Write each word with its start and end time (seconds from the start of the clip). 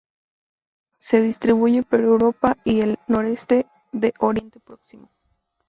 Se 0.97 1.21
distribuye 1.21 1.83
por 1.83 1.99
Europa 1.99 2.57
y 2.63 2.79
el 2.79 2.97
noroeste 3.05 3.67
de 3.91 4.15
Oriente 4.17 4.59
Próximo. 4.59 5.11